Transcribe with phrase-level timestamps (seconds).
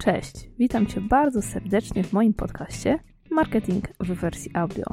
[0.00, 2.98] Cześć, witam Cię bardzo serdecznie w moim podcaście
[3.30, 4.84] Marketing w wersji audio.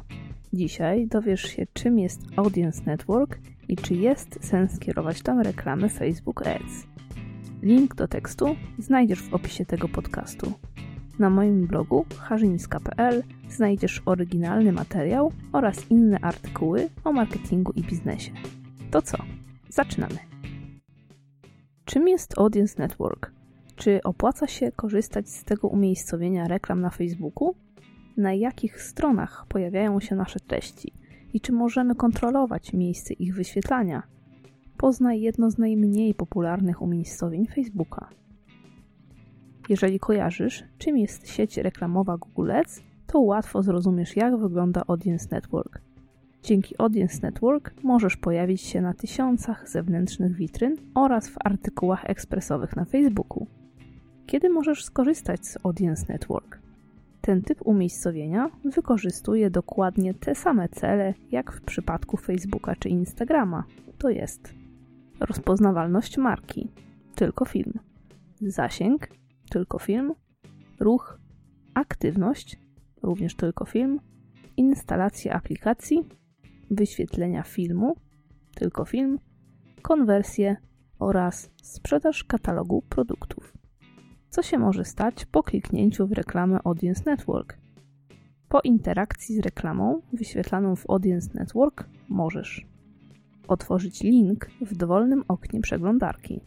[0.53, 6.47] Dzisiaj dowiesz się, czym jest Audience Network i czy jest sens kierować tam reklamy Facebook
[6.47, 6.87] Ads.
[7.61, 10.53] Link do tekstu znajdziesz w opisie tego podcastu.
[11.19, 18.31] Na moim blogu harzyńska.pl znajdziesz oryginalny materiał oraz inne artykuły o marketingu i biznesie.
[18.91, 19.17] To co?
[19.69, 20.17] Zaczynamy!
[21.85, 23.37] Czym jest Audience Network?
[23.77, 27.55] Czy opłaca się korzystać z tego umiejscowienia reklam na Facebooku?
[28.17, 30.93] Na jakich stronach pojawiają się nasze treści?
[31.33, 34.03] I czy możemy kontrolować miejsce ich wyświetlania?
[34.77, 38.09] Poznaj jedno z najmniej popularnych umiejscowień Facebooka.
[39.69, 45.81] Jeżeli kojarzysz, czym jest sieć reklamowa Google Ads, to łatwo zrozumiesz, jak wygląda Audience Network.
[46.43, 52.85] Dzięki Audience Network możesz pojawić się na tysiącach zewnętrznych witryn oraz w artykułach ekspresowych na
[52.85, 53.47] Facebooku.
[54.27, 56.59] Kiedy możesz skorzystać z Audience Network?
[57.21, 63.63] Ten typ umiejscowienia wykorzystuje dokładnie te same cele jak w przypadku Facebooka czy Instagrama,
[63.97, 64.53] to jest
[65.19, 66.71] rozpoznawalność marki,
[67.15, 67.73] tylko film,
[68.41, 69.07] zasięg,
[69.49, 70.13] tylko film,
[70.79, 71.19] ruch,
[71.73, 72.59] aktywność,
[73.03, 73.99] również tylko film,
[74.57, 76.03] instalację aplikacji,
[76.71, 77.95] wyświetlenia filmu,
[78.55, 79.19] tylko film,
[79.81, 80.55] konwersję
[80.99, 83.56] oraz sprzedaż katalogu produktów.
[84.29, 87.57] Co się może stać po kliknięciu w reklamę Audience Network?
[88.49, 92.67] Po interakcji z reklamą wyświetlaną w Audience Network możesz
[93.47, 96.41] otworzyć link w dowolnym oknie przeglądarki,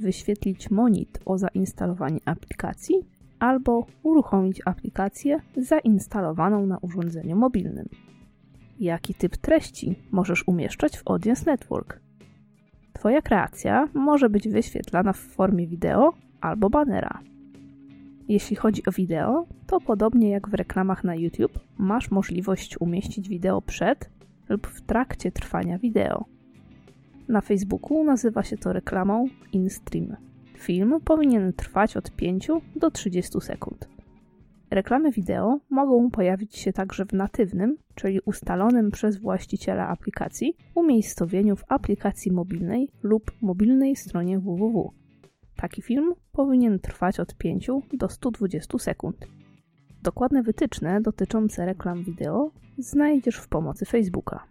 [0.00, 2.96] wyświetlić monit o zainstalowaniu aplikacji
[3.38, 7.88] albo uruchomić aplikację zainstalowaną na urządzeniu mobilnym.
[8.80, 12.00] Jaki typ treści możesz umieszczać w Audience Network?
[12.92, 16.12] Twoja kreacja może być wyświetlana w formie wideo
[16.44, 17.20] albo banera.
[18.28, 23.62] Jeśli chodzi o wideo, to podobnie jak w reklamach na YouTube, masz możliwość umieścić wideo
[23.62, 24.10] przed
[24.48, 26.24] lub w trakcie trwania wideo.
[27.28, 30.16] Na Facebooku nazywa się to reklamą in-stream.
[30.58, 33.88] Film powinien trwać od 5 do 30 sekund.
[34.70, 41.64] Reklamy wideo mogą pojawić się także w natywnym, czyli ustalonym przez właściciela aplikacji, umiejscowieniu w
[41.68, 45.03] aplikacji mobilnej lub mobilnej stronie www.
[45.56, 49.26] Taki film powinien trwać od 5 do 120 sekund.
[50.02, 54.44] Dokładne wytyczne dotyczące reklam wideo znajdziesz w pomocy Facebooka.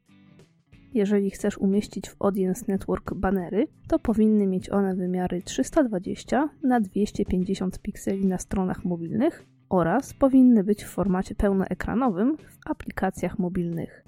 [0.93, 7.79] Jeżeli chcesz umieścić w Audience Network banery, to powinny mieć one wymiary 320 na 250
[7.79, 14.03] pikseli na stronach mobilnych oraz powinny być w formacie pełnoekranowym w aplikacjach mobilnych.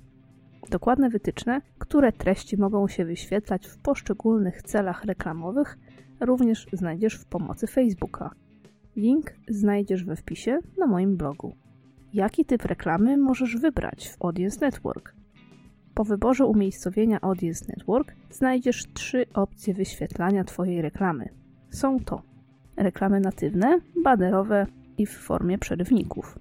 [0.70, 5.78] Dokładne wytyczne, które treści mogą się wyświetlać w poszczególnych celach reklamowych,
[6.20, 8.32] również znajdziesz w pomocy Facebooka.
[8.96, 11.56] Link znajdziesz we wpisie na moim blogu.
[12.14, 15.14] Jaki typ reklamy możesz wybrać w Audience Network?
[15.94, 21.30] Po wyborze umiejscowienia Audience Network znajdziesz trzy opcje wyświetlania Twojej reklamy.
[21.70, 22.22] Są to
[22.78, 24.68] reklamy natywne, banerowe
[24.98, 26.40] i w formie przerywników.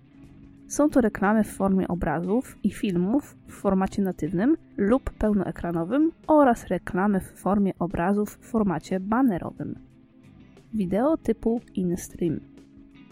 [0.75, 7.21] Są to reklamy w formie obrazów i filmów w formacie natywnym lub pełnoekranowym oraz reklamy
[7.21, 9.79] w formie obrazów w formacie banerowym.
[10.73, 12.41] Wideo typu in-stream.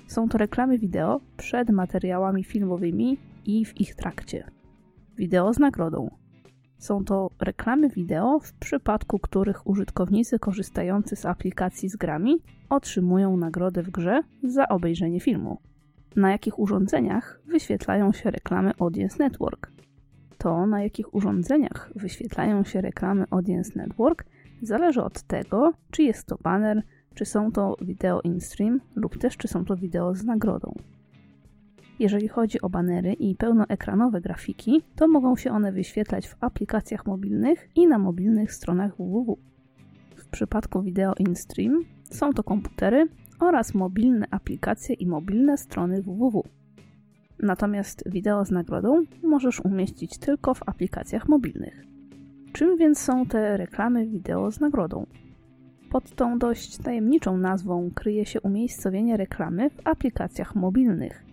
[0.06, 4.50] Są to reklamy wideo przed materiałami filmowymi i w ich trakcie.
[5.16, 6.10] Wideo z nagrodą.
[6.78, 13.82] Są to reklamy wideo, w przypadku których użytkownicy korzystający z aplikacji z grami otrzymują nagrodę
[13.82, 15.71] w grze za obejrzenie filmu.
[16.16, 19.70] Na jakich urządzeniach wyświetlają się reklamy Audience Network?
[20.38, 24.24] To, na jakich urządzeniach wyświetlają się reklamy Audience Network,
[24.62, 26.82] zależy od tego, czy jest to banner,
[27.14, 30.74] czy są to wideo in-stream, lub też czy są to wideo z nagrodą.
[31.98, 37.68] Jeżeli chodzi o banery i pełnoekranowe grafiki, to mogą się one wyświetlać w aplikacjach mobilnych
[37.74, 39.38] i na mobilnych stronach www.
[40.16, 43.08] W przypadku wideo in-stream są to komputery
[43.42, 46.42] oraz mobilne aplikacje i mobilne strony www.
[47.38, 51.84] Natomiast wideo z nagrodą możesz umieścić tylko w aplikacjach mobilnych.
[52.52, 55.06] Czym więc są te reklamy wideo z nagrodą?
[55.90, 61.24] Pod tą dość tajemniczą nazwą kryje się umiejscowienie reklamy w aplikacjach mobilnych.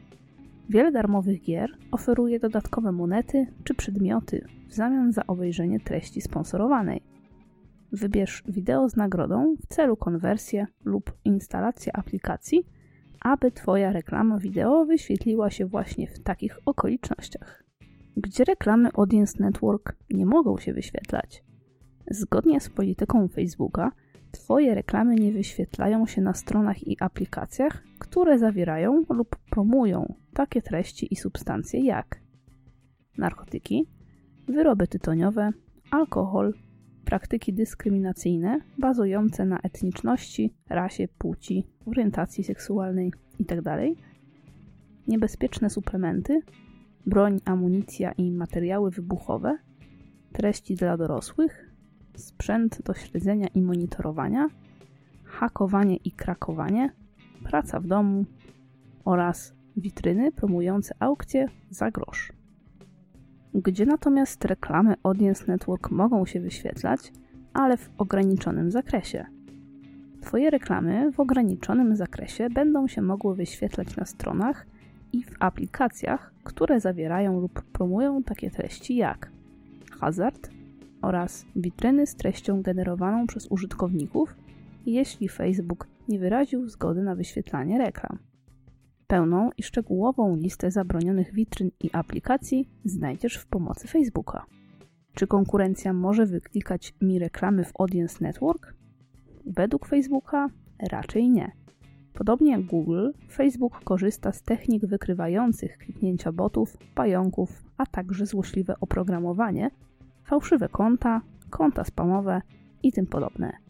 [0.69, 7.01] Wiele darmowych gier oferuje dodatkowe monety czy przedmioty w zamian za obejrzenie treści sponsorowanej.
[7.91, 12.67] Wybierz wideo z nagrodą w celu konwersji lub instalacji aplikacji,
[13.21, 17.63] aby Twoja reklama wideo wyświetliła się właśnie w takich okolicznościach.
[18.17, 21.43] Gdzie reklamy Audience Network nie mogą się wyświetlać?
[22.11, 23.91] Zgodnie z polityką Facebooka,
[24.31, 31.13] Twoje reklamy nie wyświetlają się na stronach i aplikacjach, które zawierają lub promują takie treści
[31.13, 32.21] i substancje jak
[33.17, 33.87] narkotyki,
[34.47, 35.51] wyroby tytoniowe,
[35.91, 36.53] alkohol,
[37.09, 43.77] praktyki dyskryminacyjne bazujące na etniczności, rasie, płci, orientacji seksualnej itd.,
[45.07, 46.41] niebezpieczne suplementy,
[47.05, 49.57] broń, amunicja i materiały wybuchowe,
[50.33, 51.71] treści dla dorosłych,
[52.15, 54.47] sprzęt do śledzenia i monitorowania,
[55.23, 56.91] hakowanie i krakowanie,
[57.43, 58.25] praca w domu
[59.05, 62.38] oraz witryny promujące aukcje za grosz.
[63.53, 67.13] Gdzie natomiast reklamy Audience Network mogą się wyświetlać,
[67.53, 69.25] ale w ograniczonym zakresie.
[70.21, 74.65] Twoje reklamy w ograniczonym zakresie będą się mogły wyświetlać na stronach
[75.13, 79.31] i w aplikacjach, które zawierają lub promują takie treści jak
[79.99, 80.49] hazard
[81.01, 84.35] oraz witryny z treścią generowaną przez użytkowników,
[84.85, 88.28] jeśli Facebook nie wyraził zgody na wyświetlanie reklam.
[89.09, 94.45] Pełną i szczegółową listę zabronionych witryn i aplikacji znajdziesz w pomocy Facebooka.
[95.13, 98.73] Czy konkurencja może wyklikać mi reklamy w Audience Network?
[99.45, 100.47] Według Facebooka
[100.91, 101.51] raczej nie.
[102.13, 109.71] Podobnie jak Google, Facebook korzysta z technik wykrywających kliknięcia botów, pająków, a także złośliwe oprogramowanie,
[110.23, 112.41] fałszywe konta, konta spamowe
[112.83, 113.68] i tym podobne.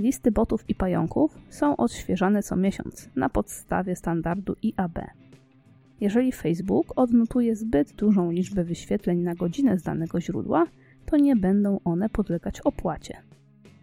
[0.00, 4.98] Listy botów i pająków są odświeżane co miesiąc na podstawie standardu IAB.
[6.00, 10.66] Jeżeli Facebook odnotuje zbyt dużą liczbę wyświetleń na godzinę z danego źródła,
[11.06, 13.16] to nie będą one podlegać opłacie.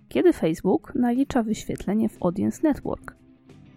[0.10, 3.16] Kiedy Facebook nalicza wyświetlenie w Audience Network?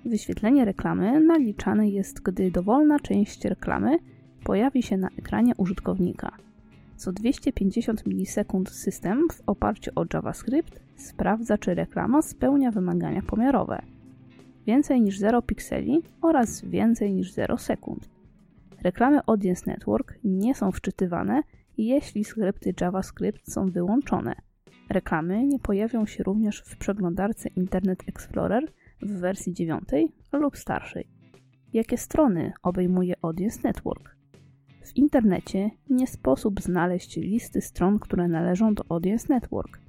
[0.04, 3.98] Wyświetlenie reklamy naliczane jest, gdy dowolna część reklamy
[4.44, 6.36] pojawi się na ekranie użytkownika.
[7.00, 13.82] Co 250 milisekund system w oparciu o JavaScript sprawdza, czy reklama spełnia wymagania pomiarowe.
[14.66, 18.08] Więcej niż 0 pikseli oraz więcej niż 0 sekund.
[18.82, 21.42] Reklamy Audience Network nie są wczytywane,
[21.78, 24.34] jeśli skrypty JavaScript są wyłączone.
[24.90, 28.72] Reklamy nie pojawią się również w przeglądarce Internet Explorer
[29.02, 29.82] w wersji 9
[30.32, 31.08] lub starszej.
[31.72, 34.19] Jakie strony obejmuje Audience Network?
[34.80, 39.80] W internecie nie sposób znaleźć listy stron, które należą do Audience Network.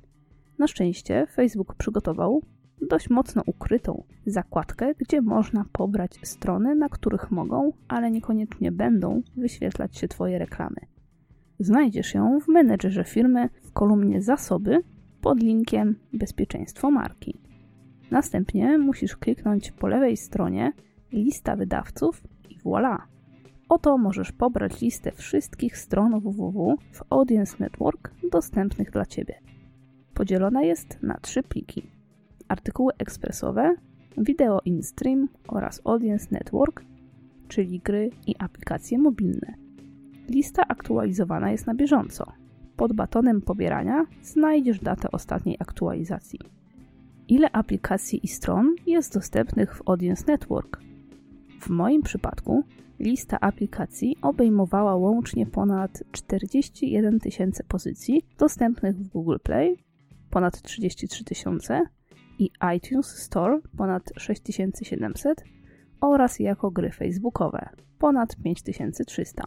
[0.59, 2.41] Na szczęście Facebook przygotował
[2.89, 9.97] dość mocno ukrytą zakładkę, gdzie można pobrać strony, na których mogą, ale niekoniecznie będą wyświetlać
[9.97, 10.77] się Twoje reklamy.
[11.59, 14.83] Znajdziesz ją w menedżerze firmy w kolumnie Zasoby
[15.21, 17.41] pod linkiem Bezpieczeństwo marki.
[18.11, 20.73] Następnie musisz kliknąć po lewej stronie
[21.11, 23.10] Lista wydawców i voilà!
[23.71, 29.35] Oto możesz pobrać listę wszystkich stron www w Audience Network dostępnych dla Ciebie.
[30.13, 31.91] Podzielona jest na trzy pliki:
[32.47, 33.75] artykuły ekspresowe,
[34.17, 36.85] wideo in-stream oraz Audience Network,
[37.47, 39.53] czyli gry i aplikacje mobilne.
[40.29, 42.31] Lista aktualizowana jest na bieżąco.
[42.75, 46.39] Pod batonem pobierania znajdziesz datę ostatniej aktualizacji.
[47.27, 50.90] Ile aplikacji i stron jest dostępnych w Audience Network?
[51.61, 52.63] W moim przypadku
[52.99, 59.77] lista aplikacji obejmowała łącznie ponad 41 tysięcy pozycji dostępnych w Google Play,
[60.29, 61.81] ponad 33 tysiące
[62.39, 65.43] i iTunes Store ponad 6700
[66.01, 67.69] oraz jako gry facebookowe
[67.99, 69.43] ponad 5300.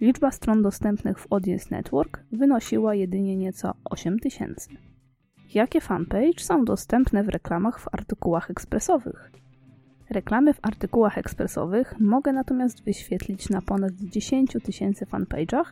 [0.00, 4.70] Liczba stron dostępnych w Audience Network wynosiła jedynie nieco 8000.
[5.54, 9.32] Jakie fanpage są dostępne w reklamach w artykułach ekspresowych?
[10.10, 15.64] Reklamy w artykułach ekspresowych mogę natomiast wyświetlić na ponad 10 tysięcy fanpage'ach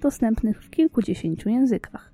[0.00, 2.12] dostępnych w kilkudziesięciu językach.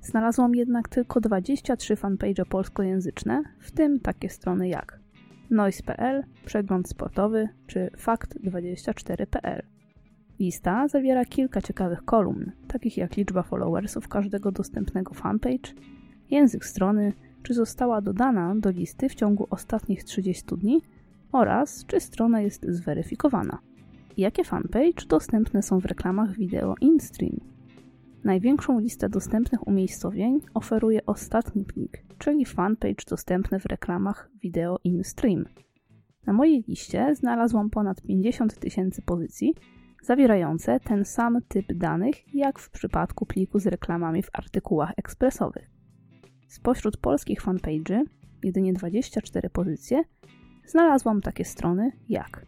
[0.00, 5.00] Znalazłam jednak tylko 23 fanpage polskojęzyczne, w tym takie strony jak
[5.50, 9.62] noise.pl, przegląd sportowy czy fakt24.pl.
[10.38, 15.72] Lista zawiera kilka ciekawych kolumn, takich jak liczba followersów każdego dostępnego fanpage,
[16.30, 17.12] język strony,
[17.42, 20.82] czy została dodana do listy w ciągu ostatnich 30 dni
[21.32, 23.58] oraz czy strona jest zweryfikowana.
[24.16, 27.36] Jakie fanpage dostępne są w reklamach wideo InStream?
[28.24, 35.44] Największą listę dostępnych umiejscowień oferuje ostatni plik, czyli fanpage dostępny w reklamach wideo InStream.
[36.26, 39.54] Na mojej liście znalazłam ponad 50 tysięcy pozycji,
[40.02, 45.70] zawierające ten sam typ danych jak w przypadku pliku z reklamami w artykułach ekspresowych.
[46.48, 48.02] Spośród polskich fanpage'y,
[48.42, 50.04] jedynie 24 pozycje,
[50.70, 52.46] znalazłam takie strony jak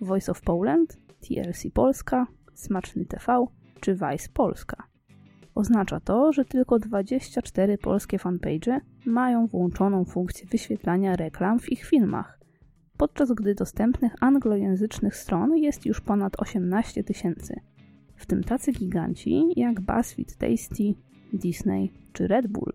[0.00, 3.46] Voice of Poland, TLC Polska, Smaczny TV
[3.80, 4.86] czy Vice Polska.
[5.54, 12.38] Oznacza to, że tylko 24 polskie fanpage mają włączoną funkcję wyświetlania reklam w ich filmach,
[12.96, 17.60] podczas gdy dostępnych anglojęzycznych stron jest już ponad 18 tysięcy.
[18.16, 20.94] W tym tacy giganci jak BuzzFeed Tasty,
[21.32, 22.72] Disney czy Red Bull.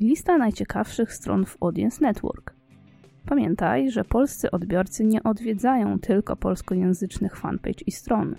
[0.00, 2.63] Lista najciekawszych stron w Audience Network.
[3.26, 8.36] Pamiętaj, że polscy odbiorcy nie odwiedzają tylko polskojęzycznych fanpage i stron.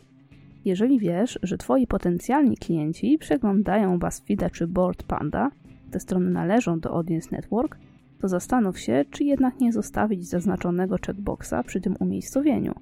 [0.65, 5.51] Jeżeli wiesz, że Twoi potencjalni klienci przeglądają BuzzFeeda czy Board Panda,
[5.91, 7.77] te strony należą do Audience Network,
[8.21, 12.73] to zastanów się, czy jednak nie zostawić zaznaczonego checkboxa przy tym umiejscowieniu.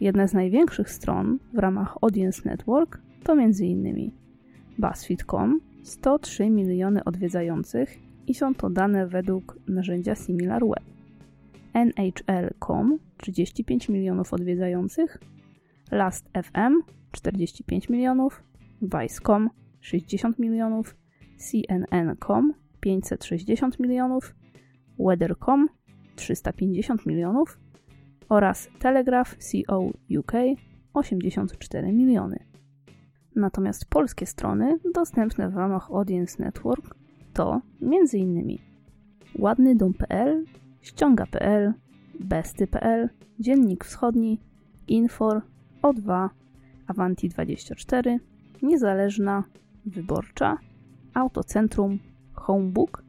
[0.00, 4.10] Jedna z największych stron w ramach Audience Network to m.in.
[4.78, 10.97] BuzzFeed.com 103 miliony odwiedzających i są to dane według narzędzia SimilarWeb.
[11.78, 15.18] NHL.com 35 milionów odwiedzających,
[15.90, 16.82] Last.fm
[17.12, 18.42] 45 milionów,
[18.82, 20.96] Vice.com 60 milionów,
[21.36, 24.34] CNN.com 560 milionów,
[24.98, 25.68] Weather.com
[26.16, 27.58] 350 milionów
[28.28, 29.80] oraz Telegraph Co
[30.18, 30.32] UK
[30.94, 32.38] 84 miliony.
[33.36, 36.94] Natomiast polskie strony dostępne w ramach Audience Network
[37.32, 38.58] to m.in.
[39.38, 40.44] ładnydom.pl,
[40.88, 41.72] ściąga.pl,
[42.20, 43.08] besty.pl,
[43.40, 44.40] Dziennik Wschodni,
[44.88, 45.42] Infor,
[45.82, 46.28] O2,
[46.88, 48.18] Avanti24,
[48.62, 49.44] Niezależna,
[49.86, 50.58] Wyborcza,
[51.14, 51.98] Autocentrum,
[52.32, 53.02] Homebook,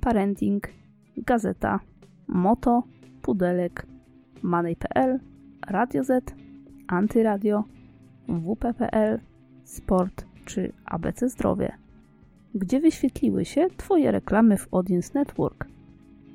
[0.00, 0.68] Parenting,
[1.16, 1.80] Gazeta,
[2.26, 2.82] Moto,
[3.22, 3.86] Pudelek,
[4.42, 5.20] Money.pl,
[5.66, 6.34] Radio Z,
[6.88, 7.64] Antyradio,
[8.28, 9.20] WP.pl,
[9.64, 11.72] Sport czy ABC Zdrowie,
[12.54, 15.75] gdzie wyświetliły się Twoje reklamy w Audience Network.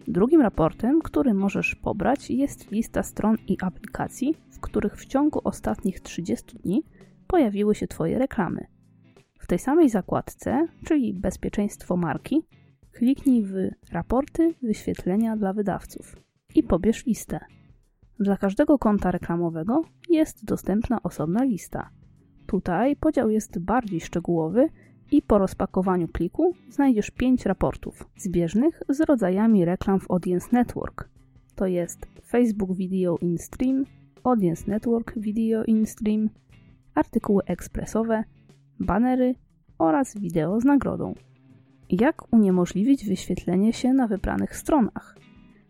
[0.08, 6.00] Drugim raportem, który możesz pobrać, jest lista stron i aplikacji, w których w ciągu ostatnich
[6.00, 6.84] 30 dni
[7.27, 8.65] pojawiły się Twoje reklamy.
[9.39, 12.41] W tej samej zakładce, czyli Bezpieczeństwo marki,
[12.91, 13.53] kliknij w
[13.91, 16.15] Raporty wyświetlenia dla wydawców
[16.55, 17.39] i pobierz listę.
[18.20, 21.89] Dla każdego konta reklamowego jest dostępna osobna lista.
[22.48, 24.70] Tutaj podział jest bardziej szczegółowy
[25.12, 31.10] i po rozpakowaniu pliku znajdziesz 5 raportów zbieżnych z rodzajami reklam w Audience Network.
[31.56, 33.86] To jest Facebook Video in Stream,
[34.24, 36.30] Audience Network Video in Stream,
[36.96, 38.24] artykuły ekspresowe,
[38.80, 39.36] banery
[39.77, 41.13] oraz wideo z nagrodą.
[41.89, 45.18] Jak uniemożliwić wyświetlenie się na wybranych stronach?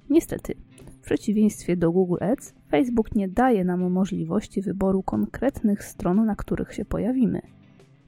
[0.09, 0.53] Niestety,
[1.01, 6.73] w przeciwieństwie do Google Ads, Facebook nie daje nam możliwości wyboru konkretnych stron, na których
[6.73, 7.41] się pojawimy.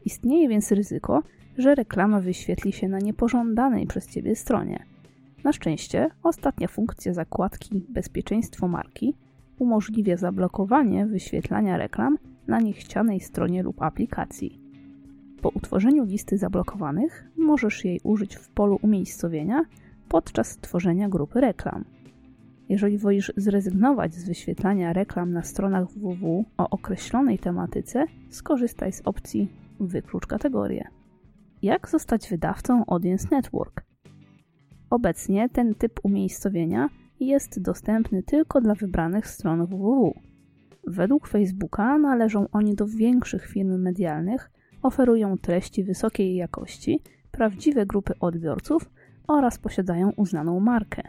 [0.05, 1.23] Istnieje więc ryzyko,
[1.57, 4.85] że reklama wyświetli się na niepożądanej przez Ciebie stronie.
[5.43, 9.15] Na szczęście, ostatnia funkcja zakładki Bezpieczeństwo marki
[9.59, 12.17] umożliwia zablokowanie wyświetlania reklam
[12.47, 14.59] na niechcianej stronie lub aplikacji.
[15.41, 19.65] Po utworzeniu listy zablokowanych możesz jej użyć w polu umiejscowienia
[20.09, 21.85] podczas tworzenia grupy reklam.
[22.69, 29.62] Jeżeli wolisz zrezygnować z wyświetlania reklam na stronach www o określonej tematyce, skorzystaj z opcji
[29.87, 30.87] Wyklucz kategorię.
[31.61, 33.83] Jak zostać wydawcą Audience Network?
[34.89, 40.13] Obecnie ten typ umiejscowienia jest dostępny tylko dla wybranych stron www.
[40.87, 48.89] Według Facebooka należą oni do większych firm medialnych, oferują treści wysokiej jakości, prawdziwe grupy odbiorców
[49.27, 51.01] oraz posiadają uznaną markę.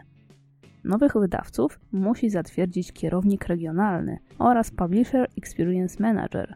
[0.83, 6.55] Nowych wydawców musi zatwierdzić kierownik regionalny oraz Publisher Experience Manager.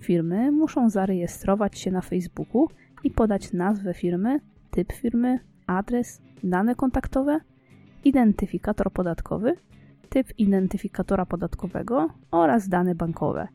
[0.00, 2.68] Firmy muszą zarejestrować się na Facebooku
[3.04, 4.40] i podać nazwę firmy,
[4.70, 7.40] typ firmy, adres, dane kontaktowe,
[8.04, 9.56] identyfikator podatkowy,
[10.08, 13.48] typ identyfikatora podatkowego oraz dane bankowe.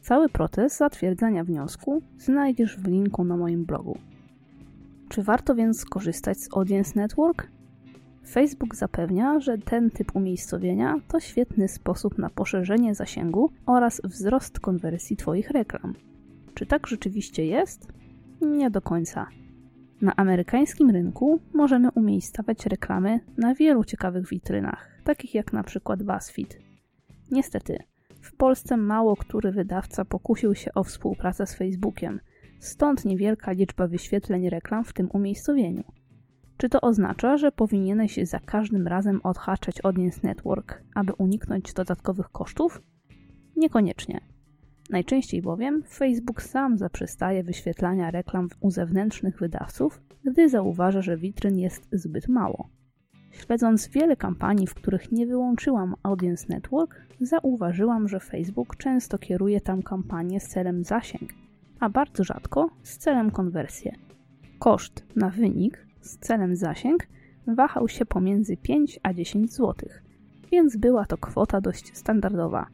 [0.00, 3.98] Cały proces zatwierdzania wniosku znajdziesz w linku na moim blogu.
[5.08, 7.55] Czy warto więc skorzystać z Audience Network?
[8.28, 15.16] Facebook zapewnia, że ten typ umiejscowienia to świetny sposób na poszerzenie zasięgu oraz wzrost konwersji
[15.16, 15.94] Twoich reklam.
[16.54, 17.92] Czy tak rzeczywiście jest?
[18.40, 19.26] Nie do końca.
[20.00, 26.58] Na amerykańskim rynku możemy umiejscawiać reklamy na wielu ciekawych witrynach, takich jak na przykład BuzzFeed.
[27.30, 27.78] Niestety,
[28.20, 32.20] w Polsce mało który wydawca pokusił się o współpracę z Facebookiem,
[32.58, 35.84] stąd niewielka liczba wyświetleń reklam w tym umiejscowieniu.
[36.56, 42.82] Czy to oznacza, że powinieneś za każdym razem odhaczać Audience Network, aby uniknąć dodatkowych kosztów?
[43.56, 44.20] Niekoniecznie.
[44.90, 51.88] Najczęściej bowiem Facebook sam zaprzestaje wyświetlania reklam u zewnętrznych wydawców, gdy zauważa, że witryn jest
[51.92, 52.68] zbyt mało.
[53.30, 59.82] Śledząc wiele kampanii, w których nie wyłączyłam Audience Network, zauważyłam, że Facebook często kieruje tam
[59.82, 61.30] kampanie z celem zasięg,
[61.80, 63.92] a bardzo rzadko z celem konwersji.
[64.58, 67.08] Koszt na wynik z celem zasięg
[67.46, 69.74] wahał się pomiędzy 5 a 10 zł,
[70.52, 72.66] więc była to kwota dość standardowa.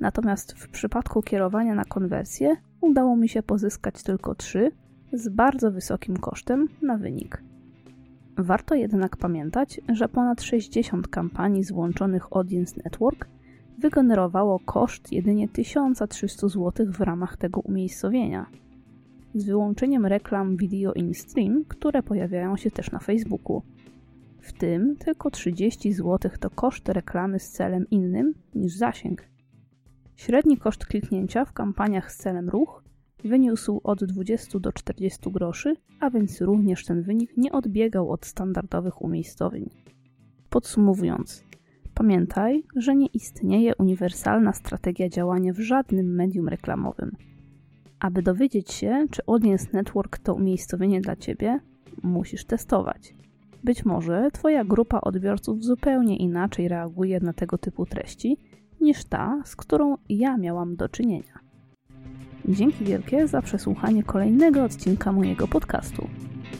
[0.00, 4.70] Natomiast w przypadku kierowania na konwersję udało mi się pozyskać tylko 3
[5.12, 7.42] z bardzo wysokim kosztem na wynik.
[8.38, 13.28] Warto jednak pamiętać, że ponad 60 kampanii z włączonych Audience Network
[13.78, 18.46] wygenerowało koszt jedynie 1300 zł w ramach tego umiejscowienia,
[19.34, 23.62] z wyłączeniem reklam video in stream, które pojawiają się też na Facebooku.
[24.40, 29.28] W tym tylko 30 zł to koszt reklamy z celem innym niż zasięg.
[30.16, 32.84] Średni koszt kliknięcia w kampaniach z celem ruch
[33.24, 39.02] wyniósł od 20 do 40 groszy, a więc również ten wynik nie odbiegał od standardowych
[39.02, 39.70] umiejscowień.
[40.50, 41.44] Podsumowując,
[41.94, 47.16] pamiętaj, że nie istnieje uniwersalna strategia działania w żadnym medium reklamowym.
[48.02, 51.60] Aby dowiedzieć się, czy Audience Network to umiejscowienie dla Ciebie,
[52.02, 53.14] musisz testować.
[53.64, 58.36] Być może Twoja grupa odbiorców zupełnie inaczej reaguje na tego typu treści
[58.80, 61.38] niż ta, z którą ja miałam do czynienia.
[62.48, 66.08] Dzięki wielkie za przesłuchanie kolejnego odcinka mojego podcastu.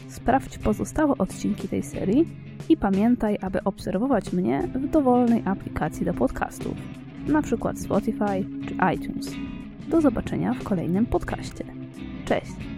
[0.07, 2.25] Sprawdź pozostałe odcinki tej serii
[2.69, 6.73] i pamiętaj, aby obserwować mnie w dowolnej aplikacji do podcastów,
[7.27, 7.73] np.
[7.75, 9.35] Spotify czy iTunes.
[9.87, 11.65] Do zobaczenia w kolejnym podcaście.
[12.25, 12.72] Cześć!